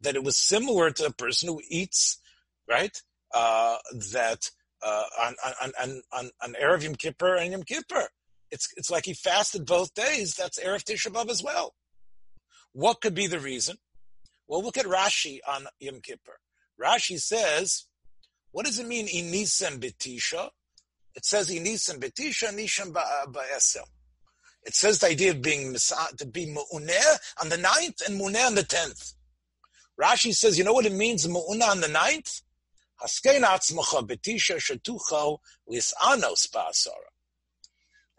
that 0.00 0.16
it 0.16 0.24
was 0.24 0.36
similar 0.36 0.90
to 0.90 1.06
a 1.06 1.12
person 1.12 1.48
who 1.48 1.62
eats, 1.68 2.20
right? 2.68 3.00
Uh, 3.32 3.76
that 4.12 4.50
uh, 4.82 5.04
on, 5.20 5.34
on, 5.62 5.72
on, 5.80 6.02
on, 6.12 6.30
on 6.42 6.54
Erev 6.54 6.82
Yom 6.82 6.94
Kippur 6.94 7.36
and 7.36 7.52
Yom 7.52 7.62
Kippur. 7.62 8.08
It's, 8.50 8.68
it's 8.76 8.90
like 8.90 9.04
he 9.04 9.14
fasted 9.14 9.66
both 9.66 9.94
days. 9.94 10.34
That's 10.34 10.58
Erev 10.58 10.82
Tisha 10.82 11.12
B'Av 11.12 11.30
as 11.30 11.42
well. 11.42 11.74
What 12.72 13.00
could 13.00 13.14
be 13.14 13.28
the 13.28 13.38
reason? 13.38 13.76
Well, 14.48 14.62
look 14.64 14.76
at 14.76 14.86
Rashi 14.86 15.38
on 15.46 15.66
Yom 15.78 16.00
Kippur. 16.00 16.38
Rashi 16.82 17.20
says, 17.20 17.84
what 18.50 18.66
does 18.66 18.80
it 18.80 18.86
mean, 18.88 19.06
Inisem 19.06 19.78
Betisha? 19.78 20.50
It 21.14 21.24
says 21.24 21.50
Inisem 21.50 22.00
Betisha, 22.00 22.52
Nisham 22.52 22.92
Ba'esel. 22.92 23.86
It 24.64 24.74
says 24.74 24.98
the 24.98 25.06
idea 25.06 25.30
of 25.30 25.40
being 25.40 25.74
to 25.74 26.26
be 26.26 26.46
mu'uneh 26.46 27.18
on 27.40 27.48
the 27.48 27.56
ninth 27.56 28.02
and 28.06 28.20
mu'uneh 28.20 28.46
on 28.46 28.54
the 28.56 28.64
tenth. 28.64 29.12
Rashi 30.00 30.34
says, 30.34 30.58
you 30.58 30.64
know 30.64 30.72
what 30.72 30.86
it 30.86 30.92
means, 30.92 31.26
mu'uneh 31.26 31.68
on 31.68 31.80
the 31.80 31.88
ninth? 31.88 32.40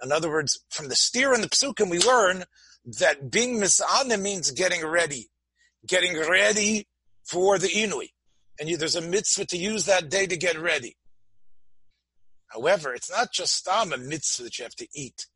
In 0.03 0.11
other 0.11 0.29
words, 0.29 0.59
from 0.69 0.87
the 0.89 0.95
steer 0.95 1.33
and 1.33 1.43
the 1.43 1.49
psukim, 1.49 1.89
we 1.89 1.99
learn 1.99 2.45
that 2.85 3.29
being 3.29 3.59
misana 3.59 4.19
means 4.19 4.49
getting 4.51 4.85
ready, 4.85 5.29
getting 5.87 6.17
ready 6.17 6.87
for 7.23 7.59
the 7.59 7.67
inui. 7.67 8.09
And 8.59 8.69
you, 8.69 8.77
there's 8.77 8.95
a 8.95 9.01
mitzvah 9.01 9.45
to 9.47 9.57
use 9.57 9.85
that 9.85 10.09
day 10.09 10.25
to 10.25 10.37
get 10.37 10.59
ready. 10.59 10.97
However, 12.47 12.93
it's 12.93 13.09
not 13.09 13.31
just 13.31 13.67
a 13.67 13.85
mitzvah 13.97 14.43
that 14.43 14.59
you 14.59 14.63
have 14.63 14.75
to 14.75 14.87
eat 14.93 15.27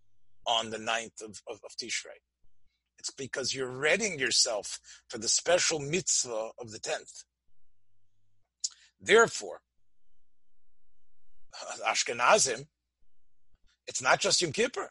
on 0.46 0.70
the 0.70 0.78
9th 0.78 1.22
of, 1.22 1.42
of, 1.48 1.60
of 1.64 1.72
Tishrei. 1.82 2.20
It's 3.00 3.12
because 3.12 3.54
you're 3.54 3.72
readying 3.72 4.20
yourself 4.20 4.80
for 5.08 5.18
the 5.18 5.30
special 5.30 5.80
mitzvah 5.80 6.50
of 6.60 6.72
the 6.72 6.80
10th. 6.80 7.24
Therefore, 9.02 9.62
Ashkenazim, 11.88 12.66
it's 13.88 14.02
not 14.02 14.20
just 14.20 14.42
Yom 14.42 14.52
Kippur. 14.52 14.90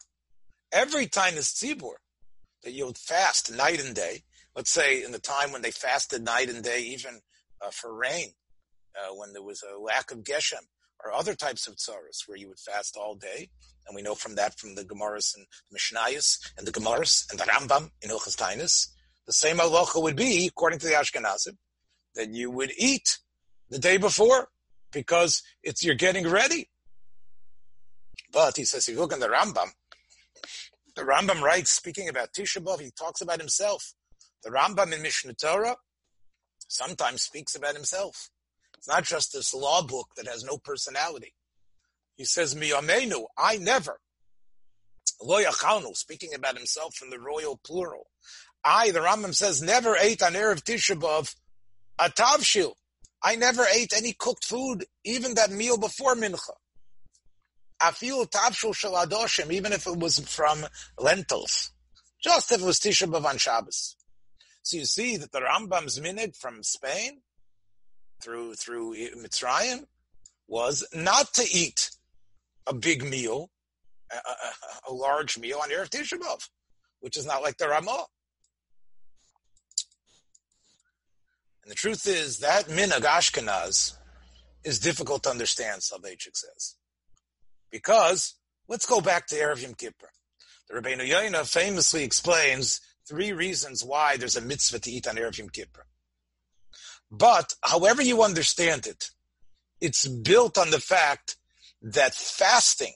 Every 0.71 1.07
time 1.07 1.35
is 1.35 1.47
Tzibur 1.47 1.95
that 2.63 2.71
you'll 2.71 2.93
fast 2.93 3.53
night 3.53 3.83
and 3.83 3.95
day. 3.95 4.23
Let's 4.55 4.71
say 4.71 5.03
in 5.03 5.11
the 5.11 5.19
time 5.19 5.51
when 5.51 5.61
they 5.61 5.71
fasted 5.71 6.23
night 6.23 6.49
and 6.49 6.63
day, 6.63 6.81
even 6.81 7.19
uh, 7.61 7.69
for 7.71 7.93
rain, 7.93 8.29
uh, 8.95 9.13
when 9.13 9.33
there 9.33 9.43
was 9.43 9.63
a 9.63 9.77
lack 9.77 10.11
of 10.11 10.23
Geshem, 10.23 10.63
or 11.03 11.11
other 11.11 11.35
types 11.35 11.67
of 11.67 11.75
tzaras 11.75 12.27
where 12.27 12.37
you 12.37 12.47
would 12.47 12.59
fast 12.59 12.97
all 12.97 13.15
day. 13.15 13.49
And 13.87 13.95
we 13.95 14.01
know 14.01 14.15
from 14.15 14.35
that 14.35 14.57
from 14.57 14.75
the 14.75 14.83
Gemaras 14.83 15.35
and 15.35 15.45
Mishnayos 15.73 16.39
and 16.57 16.65
the 16.65 16.71
Gemaras 16.71 17.29
and 17.29 17.39
the 17.39 17.43
Rambam 17.43 17.91
in 18.01 18.09
Hilchas 18.09 18.35
Tainis. 18.35 18.87
The 19.27 19.33
same 19.33 19.57
halacha 19.57 20.01
would 20.01 20.15
be, 20.15 20.47
according 20.47 20.79
to 20.79 20.87
the 20.87 20.93
Ashkenazim, 20.93 21.57
that 22.15 22.33
you 22.33 22.49
would 22.49 22.71
eat 22.77 23.19
the 23.69 23.79
day 23.79 23.97
before 23.97 24.49
because 24.91 25.43
it's 25.63 25.83
you're 25.83 25.95
getting 25.95 26.27
ready. 26.27 26.69
But 28.31 28.57
he 28.57 28.65
says, 28.65 28.87
if 28.87 28.95
you 28.95 29.01
look 29.01 29.13
in 29.13 29.19
the 29.19 29.27
Rambam, 29.27 29.71
the 30.95 31.03
Rambam 31.03 31.41
writes, 31.41 31.71
speaking 31.71 32.07
about 32.09 32.33
Tisha 32.33 32.63
B'Av, 32.63 32.81
he 32.81 32.91
talks 32.91 33.21
about 33.21 33.39
himself. 33.39 33.93
The 34.43 34.49
Rambam 34.49 34.93
in 34.93 35.01
Mishnah 35.01 35.33
Torah 35.33 35.77
sometimes 36.67 37.21
speaks 37.21 37.55
about 37.55 37.75
himself. 37.75 38.29
It's 38.77 38.87
not 38.87 39.03
just 39.03 39.33
this 39.33 39.53
law 39.53 39.81
book 39.81 40.09
that 40.15 40.27
has 40.27 40.43
no 40.43 40.57
personality. 40.57 41.33
He 42.15 42.25
says, 42.25 42.55
Miyamenu, 42.55 43.25
I 43.37 43.57
never. 43.57 43.99
Lo 45.21 45.41
yachanu, 45.41 45.95
speaking 45.95 46.33
about 46.33 46.57
himself 46.57 47.01
in 47.01 47.09
the 47.09 47.19
royal 47.19 47.59
plural. 47.65 48.07
I, 48.63 48.91
the 48.91 48.99
Rambam 48.99 49.35
says, 49.35 49.61
never 49.61 49.95
ate 49.95 50.23
on 50.23 50.33
Erev 50.33 50.63
Tisha 50.63 50.99
B'Av 50.99 51.35
a 51.99 52.09
tavshil. 52.09 52.73
I 53.23 53.35
never 53.35 53.65
ate 53.73 53.93
any 53.95 54.13
cooked 54.13 54.45
food, 54.45 54.85
even 55.03 55.35
that 55.35 55.51
meal 55.51 55.77
before 55.77 56.15
mincha. 56.15 56.53
Afil 57.81 58.29
tavshil 58.29 58.75
shel 58.75 58.93
adoshim, 58.93 59.51
even 59.51 59.73
if 59.73 59.87
it 59.87 59.97
was 59.97 60.19
from 60.19 60.65
lentils. 60.97 61.71
Just 62.23 62.51
if 62.51 62.61
it 62.61 62.65
was 62.65 62.79
Tisha 62.79 63.07
B'Av 63.07 63.25
on 63.25 63.37
Shabbos. 63.37 63.95
So 64.63 64.77
you 64.77 64.85
see 64.85 65.17
that 65.17 65.31
the 65.31 65.41
Rambam's 65.41 65.99
minute 66.01 66.35
from 66.35 66.63
Spain 66.63 67.21
through 68.21 68.55
through 68.55 68.95
Mitzrayim 68.95 69.85
was 70.47 70.87
not 70.93 71.33
to 71.35 71.43
eat 71.51 71.91
a 72.65 72.73
big 72.73 73.03
meal, 73.03 73.51
a, 74.11 74.15
a, 74.15 74.91
a 74.91 74.93
large 74.93 75.37
meal 75.37 75.59
on 75.61 75.69
Erev 75.69 75.89
Tisha 75.89 76.17
B'Av, 76.17 76.49
which 76.99 77.17
is 77.17 77.25
not 77.25 77.43
like 77.43 77.57
the 77.57 77.67
Ramah. 77.67 78.05
And 81.65 81.71
the 81.71 81.75
truth 81.75 82.07
is 82.07 82.39
that 82.39 82.67
minhag 82.67 83.01
Ashkenaz 83.01 83.97
is 84.63 84.79
difficult 84.79 85.23
to 85.23 85.31
understand, 85.31 85.81
Soloveitchik 85.81 86.35
says. 86.35 86.75
Because, 87.71 88.35
let's 88.67 88.85
go 88.85 89.01
back 89.01 89.25
to 89.27 89.35
Erev 89.35 89.63
Yom 89.63 89.73
Kippur. 89.73 90.11
The 90.69 90.75
Rabbeinu 90.79 91.09
Yoina 91.09 91.51
famously 91.51 92.03
explains 92.03 92.81
three 93.07 93.31
reasons 93.31 93.83
why 93.83 94.15
there's 94.15 94.37
a 94.37 94.41
mitzvah 94.41 94.79
to 94.79 94.91
eat 94.91 95.07
on 95.07 95.15
Erev 95.15 95.39
Yom 95.39 95.49
Kippur. 95.49 95.87
But 97.11 97.55
however 97.63 98.03
you 98.03 98.21
understand 98.21 98.85
it, 98.85 99.09
it's 99.81 100.07
built 100.07 100.57
on 100.59 100.69
the 100.69 100.79
fact 100.79 101.37
that 101.81 102.13
fasting 102.13 102.93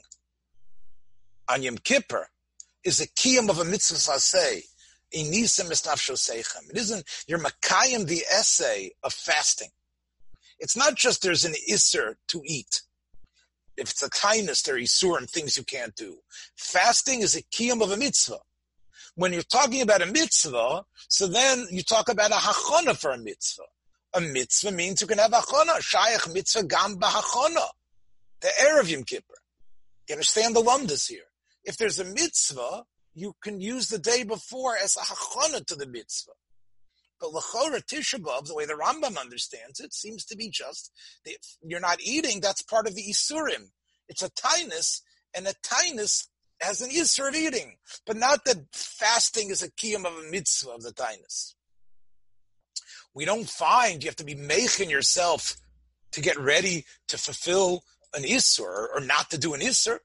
on 1.47 1.63
Yom 1.63 1.79
Kippur 1.79 2.27
is 2.83 3.01
a 3.01 3.07
kiyum 3.07 3.49
of 3.49 3.59
a 3.59 3.65
mitzvah 3.65 3.97
saseh. 3.97 4.61
It 5.12 6.78
isn't, 6.78 7.06
you're 7.28 7.39
makayim 7.39 8.08
the 8.08 8.24
essay 8.32 8.92
of 9.04 9.13
fasting. 9.13 9.70
It's 10.60 10.75
not 10.75 10.96
just 10.96 11.22
there's 11.22 11.46
an 11.46 11.54
isser 11.70 12.16
to 12.28 12.42
eat. 12.46 12.82
If 13.78 13.92
it's 13.92 14.04
a 14.04 14.10
kindness, 14.10 14.62
there 14.62 14.75
are 14.75 14.80
isurim, 14.80 15.30
things 15.30 15.56
you 15.56 15.63
can't 15.63 15.96
do. 15.96 16.18
Fasting 16.58 17.22
is 17.22 17.36
a 17.36 17.44
kiyum 17.44 17.82
of 17.82 17.92
a 17.92 17.98
mitzvah. 17.98 18.39
When 19.16 19.32
you're 19.34 19.42
talking 19.42 19.82
about 19.82 20.01
a 20.01 20.06
mitzvah, 20.06 20.84
so 21.08 21.28
then 21.28 21.66
you 21.72 21.82
talk 21.82 22.10
about 22.10 22.32
a 22.32 22.36
hachana 22.36 22.98
for 22.98 23.12
a 23.12 23.18
mitzvah 23.18 23.63
a 24.13 24.22
mitzvah 24.22 24.72
means 24.72 25.01
you 25.01 25.08
can 25.08 25.18
have 25.18 25.32
achona. 25.32 25.80
Shayach 25.80 26.34
mitzvah 26.34 26.63
gam 26.63 26.98
b'hachona. 26.98 27.68
The 28.42 28.50
Erev 28.62 28.89
Yom 28.89 29.04
Kippur. 29.04 29.36
You 30.08 30.16
understand 30.16 30.56
the 30.56 30.62
lumdas 30.62 31.08
here. 31.08 31.24
If 31.63 31.78
there's 31.78 32.00
a 32.00 32.06
mitzvah, 32.06 32.84
you 33.19 33.35
can 33.43 33.59
use 33.59 33.89
the 33.89 33.99
day 33.99 34.23
before 34.23 34.75
as 34.77 34.95
a 34.95 34.99
hachona 34.99 35.65
to 35.65 35.75
the 35.75 35.88
mitzvah. 35.88 36.31
But 37.19 37.31
Lachora 37.31 37.83
Tisha 37.83 38.17
the 38.47 38.55
way 38.55 38.65
the 38.65 38.73
Rambam 38.73 39.19
understands 39.19 39.79
it, 39.79 39.93
seems 39.93 40.23
to 40.25 40.38
be 40.38 40.49
just 40.49 40.91
that 41.25 41.35
you're 41.61 41.81
not 41.81 41.99
eating, 42.01 42.39
that's 42.39 42.61
part 42.61 42.88
of 42.88 42.95
the 42.95 43.03
Isurim. 43.03 43.71
It's 44.07 44.23
a 44.23 44.29
tinus, 44.29 45.01
and 45.35 45.45
a 45.45 45.53
tinus 45.61 46.27
has 46.61 46.81
an 46.81 46.89
Isur 46.89 47.29
of 47.29 47.35
eating, 47.35 47.77
but 48.05 48.17
not 48.17 48.45
that 48.45 48.57
fasting 48.73 49.49
is 49.49 49.61
a 49.63 49.71
kiyum 49.71 50.05
of 50.05 50.13
a 50.13 50.31
mitzvah 50.31 50.71
of 50.71 50.81
the 50.81 50.93
tinus. 50.93 51.55
We 53.13 53.25
don't 53.25 53.49
find 53.49 54.01
you 54.03 54.09
have 54.09 54.15
to 54.17 54.23
be 54.23 54.35
making 54.35 54.89
yourself 54.89 55.57
to 56.11 56.21
get 56.21 56.39
ready 56.39 56.85
to 57.09 57.17
fulfill 57.17 57.83
an 58.13 58.23
Isur 58.23 58.88
or 58.93 59.01
not 59.01 59.29
to 59.31 59.38
do 59.38 59.53
an 59.53 59.61
Isur. 59.61 59.99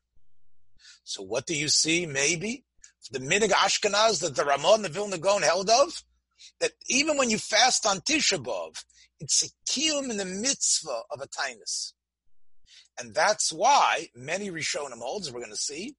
So 1.04 1.22
what 1.22 1.46
do 1.46 1.56
you 1.56 1.68
see? 1.68 2.06
Maybe 2.06 2.64
the 3.10 3.18
Minig 3.18 3.50
Ashkenaz 3.50 4.20
that 4.20 4.36
the 4.36 4.44
Ramon 4.44 4.82
the 4.82 4.88
Vilna 4.88 5.18
Gaon 5.18 5.42
held 5.42 5.70
of, 5.70 6.02
that 6.60 6.72
even 6.88 7.16
when 7.16 7.30
you 7.30 7.38
fast 7.38 7.86
on 7.86 7.98
Tisha 7.98 8.42
B'Av, 8.42 8.84
it's 9.20 9.44
a 9.44 9.70
kiyum 9.70 10.10
in 10.10 10.16
the 10.16 10.24
mitzvah 10.24 11.02
of 11.10 11.20
a 11.20 11.26
tinus. 11.26 11.92
And 12.98 13.14
that's 13.14 13.52
why 13.52 14.08
many 14.14 14.50
Rishonim 14.50 15.00
holds, 15.00 15.32
we're 15.32 15.40
going 15.40 15.50
to 15.50 15.56
see, 15.56 15.96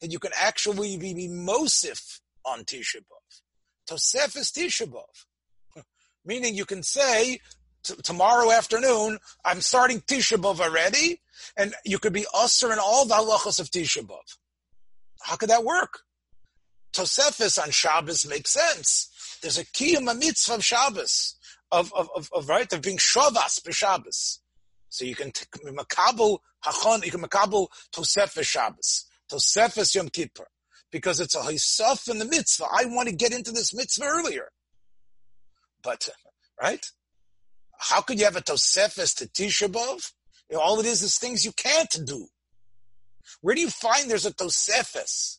that 0.00 0.12
you 0.12 0.18
can 0.18 0.32
actually 0.38 0.96
be, 0.96 1.14
be 1.14 1.28
Mosif 1.28 2.20
on 2.44 2.60
Tisha 2.60 2.96
B'Av. 2.96 3.40
Tosef 3.88 4.36
is 4.36 4.50
Tisha 4.50 4.86
B'Av. 4.86 5.82
Meaning 6.24 6.54
you 6.54 6.64
can 6.64 6.82
say, 6.82 7.40
tomorrow 7.82 8.50
afternoon, 8.50 9.18
I'm 9.44 9.60
starting 9.60 10.00
Tisha 10.00 10.38
B'Av 10.38 10.60
already, 10.60 11.20
and 11.56 11.74
you 11.84 11.98
could 11.98 12.12
be 12.12 12.26
usher 12.34 12.72
in 12.72 12.78
all 12.78 13.04
the 13.06 13.14
halachas 13.14 13.60
of 13.60 13.70
Tisha 13.70 14.02
B'Av. 14.02 14.38
How 15.22 15.36
could 15.36 15.50
that 15.50 15.64
work? 15.64 16.00
Tosefis 16.92 17.62
on 17.62 17.70
Shabbos 17.70 18.26
makes 18.26 18.52
sense. 18.52 19.38
There's 19.42 19.58
a 19.58 19.64
kiyum 19.64 20.10
a 20.10 20.14
mitzvah 20.14 20.54
of 20.54 20.64
Shabbos, 20.64 21.36
of, 21.70 21.92
of, 21.94 22.08
of, 22.14 22.30
of, 22.34 22.48
right, 22.48 22.72
of 22.72 22.82
being 22.82 22.98
shavas 22.98 23.60
b'Shabbos. 23.60 24.38
So 24.88 25.04
you 25.04 25.14
can 25.14 25.30
makabel 25.30 26.38
hachon, 26.64 27.04
you 27.04 27.10
can 27.10 27.22
makabel 27.22 27.68
tosefis 27.94 28.44
Shabbos, 28.44 29.06
tosefis 29.30 29.94
Yom 29.94 30.08
Kippur, 30.08 30.46
because 30.90 31.20
it's 31.20 31.34
a 31.34 31.40
hisaf 31.40 32.08
in 32.10 32.18
the 32.18 32.24
mitzvah. 32.24 32.66
I 32.72 32.86
want 32.86 33.08
to 33.08 33.14
get 33.14 33.32
into 33.32 33.52
this 33.52 33.74
mitzvah 33.74 34.04
earlier. 34.04 34.48
But, 35.82 36.08
right? 36.60 36.84
How 37.78 38.00
could 38.00 38.18
you 38.18 38.24
have 38.24 38.36
a 38.36 38.40
tosefis 38.40 39.14
to 39.16 39.26
Tisha 39.26 39.68
B'Av? 39.68 40.12
You 40.50 40.56
know, 40.56 40.62
all 40.62 40.80
it 40.80 40.86
is 40.86 41.02
is 41.02 41.18
things 41.18 41.44
you 41.44 41.52
can't 41.52 41.94
do. 42.04 42.28
Where 43.40 43.54
do 43.54 43.60
you 43.60 43.70
find 43.70 44.10
there's 44.10 44.26
a 44.26 44.32
tosefis? 44.32 45.38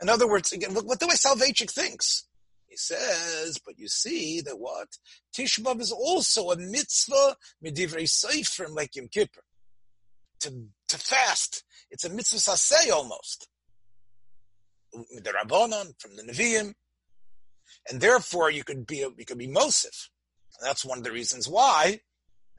In 0.00 0.08
other 0.08 0.28
words, 0.28 0.52
again, 0.52 0.74
look 0.74 0.86
what 0.86 1.00
the 1.00 1.06
way 1.06 1.14
Soloveitchik 1.14 1.70
thinks. 1.70 2.26
He 2.68 2.76
says, 2.76 3.58
but 3.64 3.78
you 3.78 3.88
see 3.88 4.40
that 4.42 4.58
what? 4.58 4.88
Tisha 5.34 5.60
B'Av 5.60 5.80
is 5.80 5.92
also 5.92 6.50
a 6.50 6.56
mitzvah 6.56 7.36
medivrei 7.64 8.04
seifrim 8.04 8.74
like 8.74 8.96
Yom 8.96 9.08
Kippur. 9.08 9.42
To, 10.40 10.66
to 10.88 10.98
fast. 10.98 11.64
It's 11.90 12.04
a 12.04 12.10
mitzvah 12.10 12.38
saseh 12.38 12.90
almost. 12.92 13.48
The 14.92 15.32
Rabbanon, 15.32 15.94
from 15.98 16.16
the 16.16 16.22
Nevi'im. 16.22 16.74
And 17.88 18.00
therefore 18.00 18.50
you 18.50 18.64
could 18.64 18.86
be, 18.86 18.96
you 18.96 19.24
could 19.26 19.38
be 19.38 19.48
Mosif. 19.48 20.08
And 20.58 20.68
that's 20.68 20.84
one 20.84 20.98
of 20.98 21.04
the 21.04 21.12
reasons 21.12 21.48
why, 21.48 22.00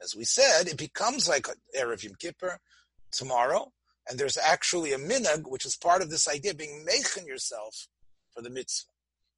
as 0.02 0.14
we 0.16 0.24
said, 0.24 0.68
it 0.68 0.78
becomes 0.78 1.28
like 1.28 1.46
Erev 1.78 2.02
Yom 2.02 2.14
Kippur 2.18 2.58
tomorrow. 3.12 3.72
And 4.08 4.18
there's 4.18 4.38
actually 4.38 4.92
a 4.92 4.98
minag, 4.98 5.42
which 5.46 5.66
is 5.66 5.76
part 5.76 6.02
of 6.02 6.10
this 6.10 6.28
idea 6.28 6.54
being 6.54 6.84
meichen 6.84 7.26
yourself 7.26 7.88
for 8.34 8.42
the 8.42 8.50
mitzvah. 8.50 8.90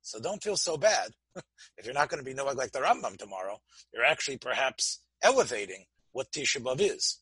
So 0.03 0.21
don't 0.21 0.43
feel 0.43 0.57
so 0.57 0.77
bad. 0.77 1.11
if 1.77 1.85
you're 1.85 1.95
not 1.95 2.09
going 2.09 2.23
to 2.23 2.29
be 2.29 2.35
knowing 2.35 2.57
like 2.57 2.73
the 2.73 2.81
Rambam 2.81 3.17
tomorrow, 3.17 3.61
you're 3.93 4.05
actually 4.05 4.39
perhaps 4.39 5.01
elevating 5.23 5.85
what 6.13 6.31
Tisha 6.33 6.63
B'Av 6.63 6.81
is. 6.81 7.19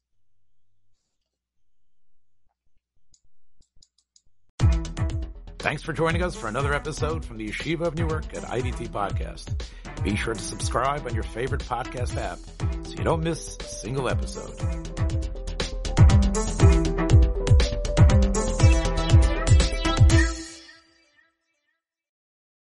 Thanks 5.58 5.82
for 5.82 5.92
joining 5.92 6.22
us 6.22 6.36
for 6.36 6.46
another 6.46 6.72
episode 6.72 7.24
from 7.24 7.36
the 7.36 7.48
Yeshiva 7.48 7.80
of 7.82 7.96
Newark 7.96 8.24
at 8.34 8.44
IDT 8.44 8.90
Podcast. 8.90 9.64
Be 10.04 10.14
sure 10.14 10.34
to 10.34 10.40
subscribe 10.40 11.04
on 11.04 11.14
your 11.14 11.24
favorite 11.24 11.62
podcast 11.62 12.16
app 12.16 12.38
so 12.86 12.92
you 12.92 13.02
don't 13.02 13.22
miss 13.24 13.56
a 13.60 13.64
single 13.64 14.08
episode. 14.08 15.37